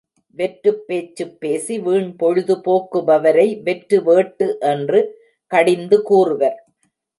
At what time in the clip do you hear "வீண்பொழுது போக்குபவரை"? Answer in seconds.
1.79-3.61